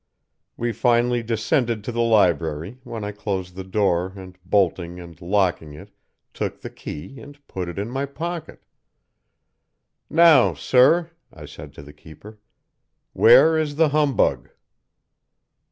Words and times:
"We 0.57 0.71
finally 0.71 1.21
descended 1.21 1.83
to 1.83 1.91
the 1.91 2.01
library, 2.01 2.79
when 2.83 3.03
I 3.03 3.11
closed 3.11 3.55
the 3.55 3.63
door, 3.63 4.13
and 4.15 4.35
bolting 4.43 4.99
and 4.99 5.21
locking 5.21 5.73
it, 5.75 5.91
took 6.33 6.59
the 6.61 6.71
key 6.71 7.19
and 7.19 7.37
put 7.45 7.69
it 7.69 7.77
in 7.77 7.91
my 7.91 8.07
pocket. 8.07 8.63
"'Now, 10.09 10.55
Sir,' 10.55 11.11
I 11.31 11.45
said 11.45 11.71
to 11.73 11.83
the 11.83 11.93
keeper, 11.93 12.39
'where 13.13 13.59
is 13.59 13.75
the 13.75 13.89
humbug?' 13.89 14.49